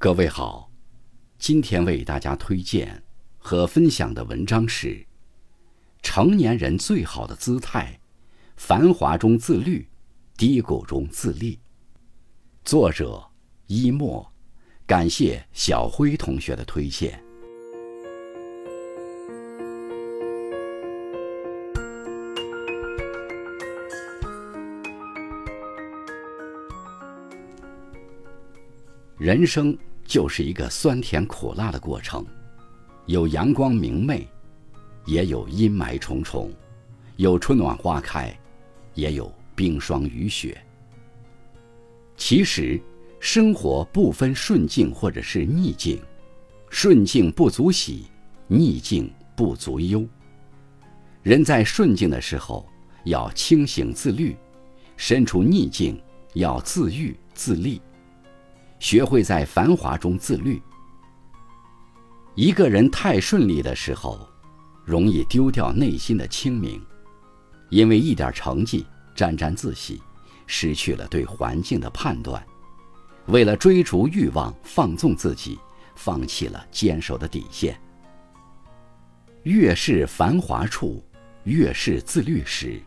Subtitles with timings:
[0.00, 0.70] 各位好，
[1.40, 3.02] 今天为大家推荐
[3.36, 4.90] 和分享的文章是
[6.02, 7.98] 《成年人最好的姿态：
[8.56, 9.88] 繁华中自律，
[10.36, 11.56] 低谷中自立》。
[12.64, 13.20] 作者
[13.66, 14.32] 一墨，
[14.86, 17.20] 感谢小辉同学的推荐。
[29.16, 29.76] 人生
[30.08, 32.24] 就是一个酸甜苦辣的过程，
[33.04, 34.26] 有阳光明媚，
[35.04, 36.48] 也有阴霾重重；
[37.16, 38.34] 有春暖花开，
[38.94, 40.58] 也有冰霜雨雪。
[42.16, 42.80] 其实，
[43.20, 46.00] 生活不分顺境或者是逆境，
[46.70, 48.06] 顺境不足喜，
[48.46, 50.08] 逆境不足忧。
[51.22, 52.66] 人在顺境的时候
[53.04, 54.34] 要清醒自律，
[54.96, 56.00] 身处逆境
[56.32, 57.82] 要自愈自立。
[58.78, 60.60] 学会在繁华中自律。
[62.34, 64.28] 一个人太顺利的时候，
[64.84, 66.80] 容易丢掉内心的清明，
[67.68, 70.00] 因为一点成绩沾沾自喜，
[70.46, 72.40] 失去了对环境的判断，
[73.26, 75.58] 为了追逐欲望放纵自己，
[75.96, 77.78] 放弃了坚守的底线。
[79.42, 81.02] 越是繁华处，
[81.42, 82.80] 越是自律时。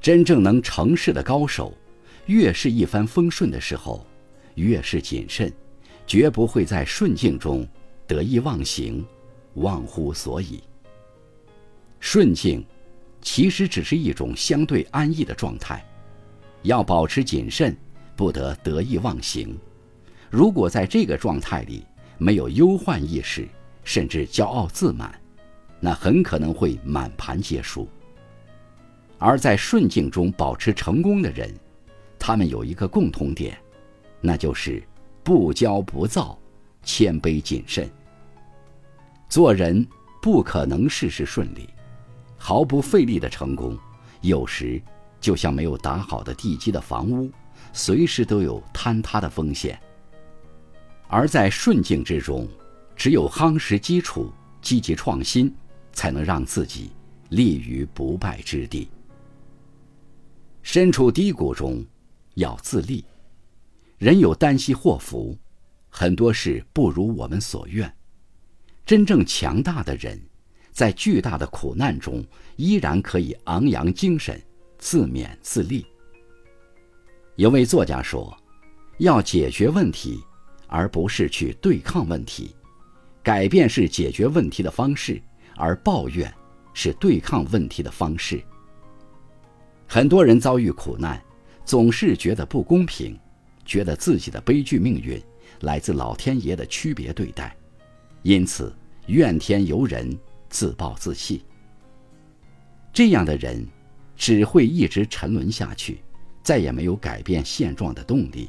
[0.00, 1.76] 真正能成事的高手，
[2.26, 4.06] 越是一帆风顺的时候。
[4.58, 5.52] 越是谨慎，
[6.06, 7.66] 绝不会在顺境中
[8.06, 9.04] 得意忘形、
[9.54, 10.62] 忘乎所以。
[12.00, 12.64] 顺境
[13.20, 15.84] 其实只是一种相对安逸的状态，
[16.62, 17.76] 要保持谨慎，
[18.14, 19.58] 不得得意忘形。
[20.30, 21.84] 如果在这个状态里
[22.18, 23.48] 没有忧患意识，
[23.82, 25.18] 甚至骄傲自满，
[25.80, 27.88] 那很可能会满盘皆输。
[29.18, 31.52] 而在顺境中保持成功的人，
[32.18, 33.58] 他们有一个共同点。
[34.20, 34.82] 那就是
[35.22, 36.38] 不骄不躁，
[36.82, 37.88] 谦卑谨慎。
[39.28, 39.86] 做人
[40.22, 41.68] 不可能事事顺利，
[42.36, 43.78] 毫不费力的成功，
[44.20, 44.80] 有时
[45.20, 47.30] 就像没有打好的地基的房屋，
[47.72, 49.78] 随时都有坍塌的风险。
[51.06, 52.48] 而在顺境之中，
[52.96, 55.54] 只有夯实基础，积极创新，
[55.92, 56.90] 才能让自己
[57.30, 58.90] 立于不败之地。
[60.62, 61.84] 身处低谷中，
[62.34, 63.04] 要自立。
[63.98, 65.36] 人有旦夕祸福，
[65.88, 67.92] 很多事不如我们所愿。
[68.86, 70.16] 真正强大的人，
[70.70, 74.40] 在巨大的苦难中，依然可以昂扬精神，
[74.78, 75.84] 自勉自立。
[77.34, 78.32] 有位作家说
[78.98, 80.22] ：“要解决问题，
[80.68, 82.54] 而不是去对抗问题；
[83.20, 85.20] 改变是解决问题的方式，
[85.56, 86.32] 而抱怨
[86.72, 88.40] 是对抗问题的方式。”
[89.88, 91.20] 很多人遭遇苦难，
[91.64, 93.18] 总是觉得不公平。
[93.68, 95.22] 觉得自己的悲剧命运
[95.60, 97.54] 来自老天爷的区别对待，
[98.22, 98.74] 因此
[99.08, 100.18] 怨天尤人、
[100.48, 101.44] 自暴自弃。
[102.94, 103.64] 这样的人
[104.16, 106.00] 只会一直沉沦下去，
[106.42, 108.48] 再也没有改变现状的动力。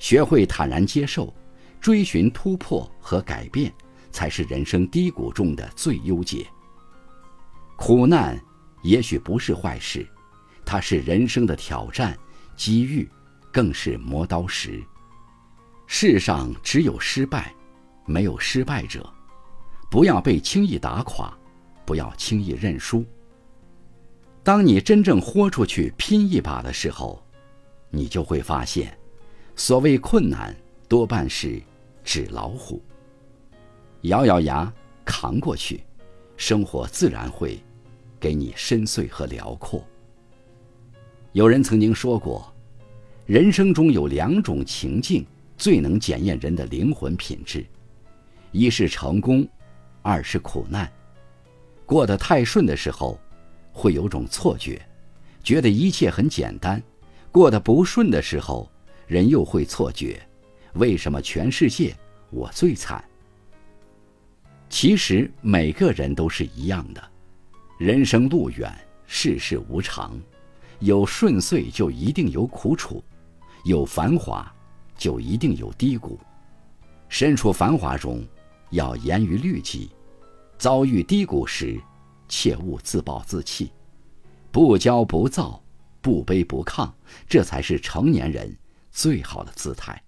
[0.00, 1.32] 学会坦然接受、
[1.80, 3.72] 追寻突破和改变，
[4.10, 6.44] 才是人生低谷中的最优解。
[7.76, 8.38] 苦难
[8.82, 10.04] 也许不是坏事，
[10.64, 12.18] 它是人生的挑战、
[12.56, 13.08] 机遇。
[13.54, 14.82] 更是磨刀石。
[15.86, 17.54] 世上只有失败，
[18.04, 19.08] 没有失败者。
[19.88, 21.32] 不要被轻易打垮，
[21.86, 23.04] 不要轻易认输。
[24.42, 27.24] 当你真正豁出去拼一把的时候，
[27.90, 28.98] 你就会发现，
[29.54, 30.52] 所谓困难
[30.88, 31.62] 多半是
[32.02, 32.82] 纸老虎。
[34.00, 34.70] 咬咬牙
[35.04, 35.84] 扛过去，
[36.36, 37.62] 生活自然会
[38.18, 39.86] 给你深邃和辽阔。
[41.30, 42.52] 有人曾经说过。
[43.26, 45.24] 人生中有两种情境
[45.56, 47.64] 最能检验人的灵魂品质，
[48.52, 49.48] 一是成功，
[50.02, 50.90] 二是苦难。
[51.86, 53.18] 过得太顺的时候，
[53.72, 54.78] 会有种错觉，
[55.42, 56.78] 觉得一切很简单；
[57.32, 58.70] 过得不顺的时候，
[59.06, 60.20] 人又会错觉，
[60.74, 61.96] 为什么全世界
[62.28, 63.02] 我最惨？
[64.68, 67.02] 其实每个人都是一样的，
[67.78, 68.70] 人生路远，
[69.06, 70.20] 世事无常，
[70.80, 73.02] 有顺遂就一定有苦楚。
[73.64, 74.46] 有繁华，
[74.94, 76.20] 就一定有低谷。
[77.08, 78.22] 身处繁华中，
[78.70, 79.88] 要严于律己；
[80.58, 81.80] 遭遇低谷时，
[82.28, 83.72] 切勿自暴自弃。
[84.52, 85.62] 不骄不躁，
[86.02, 86.92] 不卑不亢，
[87.26, 88.54] 这才是成年人
[88.90, 90.03] 最好的姿态。